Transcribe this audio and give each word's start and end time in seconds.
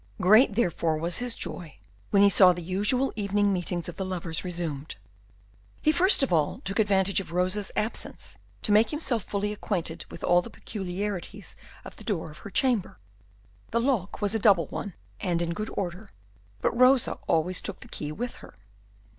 Great 0.19 0.55
therefore 0.55 0.97
was 0.97 1.19
his 1.19 1.35
joy 1.35 1.75
when 2.09 2.23
he 2.23 2.27
saw 2.27 2.51
the 2.53 2.63
usual 2.63 3.13
evening 3.15 3.53
meetings 3.53 3.87
of 3.87 3.97
the 3.97 4.03
lovers 4.03 4.43
resumed. 4.43 4.95
He 5.79 5.91
first 5.91 6.23
of 6.23 6.33
all 6.33 6.59
took 6.61 6.79
advantage 6.79 7.19
of 7.19 7.31
Rosa's 7.31 7.71
absence 7.75 8.39
to 8.63 8.71
make 8.71 8.89
himself 8.89 9.21
fully 9.23 9.53
acquainted 9.53 10.05
with 10.09 10.23
all 10.23 10.41
the 10.41 10.49
peculiarities 10.49 11.55
of 11.85 11.97
the 11.97 12.03
door 12.03 12.31
of 12.31 12.39
her 12.39 12.49
chamber. 12.49 12.97
The 13.69 13.79
lock 13.79 14.19
was 14.23 14.33
a 14.33 14.39
double 14.39 14.65
one 14.69 14.95
and 15.19 15.39
in 15.39 15.51
good 15.53 15.69
order, 15.77 16.09
but 16.61 16.75
Rosa 16.75 17.19
always 17.27 17.61
took 17.61 17.81
the 17.81 17.87
key 17.87 18.11
with 18.11 18.37
her. 18.37 18.55